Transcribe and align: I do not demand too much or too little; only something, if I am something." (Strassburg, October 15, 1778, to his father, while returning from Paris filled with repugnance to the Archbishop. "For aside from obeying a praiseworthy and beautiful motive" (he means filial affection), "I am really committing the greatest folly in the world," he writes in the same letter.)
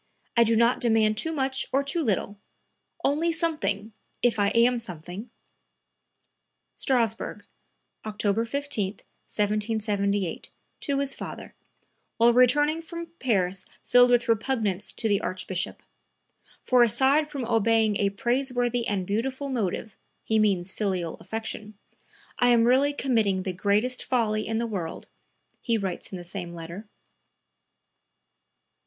I 0.35 0.43
do 0.43 0.55
not 0.55 0.81
demand 0.81 1.15
too 1.15 1.31
much 1.31 1.67
or 1.71 1.83
too 1.83 2.01
little; 2.01 2.39
only 3.03 3.31
something, 3.31 3.93
if 4.23 4.39
I 4.39 4.47
am 4.47 4.79
something." 4.79 5.29
(Strassburg, 6.75 7.43
October 8.03 8.43
15, 8.43 8.93
1778, 8.93 10.49
to 10.79 10.97
his 10.97 11.13
father, 11.13 11.53
while 12.17 12.33
returning 12.33 12.81
from 12.81 13.11
Paris 13.19 13.63
filled 13.83 14.09
with 14.09 14.27
repugnance 14.27 14.91
to 14.93 15.07
the 15.07 15.21
Archbishop. 15.21 15.83
"For 16.63 16.81
aside 16.81 17.29
from 17.29 17.45
obeying 17.45 17.97
a 17.97 18.09
praiseworthy 18.09 18.87
and 18.87 19.05
beautiful 19.05 19.49
motive" 19.49 19.95
(he 20.23 20.39
means 20.39 20.71
filial 20.71 21.13
affection), 21.19 21.75
"I 22.39 22.47
am 22.47 22.63
really 22.63 22.91
committing 22.93 23.43
the 23.43 23.53
greatest 23.53 24.03
folly 24.05 24.47
in 24.47 24.57
the 24.57 24.65
world," 24.65 25.09
he 25.61 25.77
writes 25.77 26.11
in 26.11 26.17
the 26.17 26.23
same 26.23 26.55
letter.) 26.55 26.87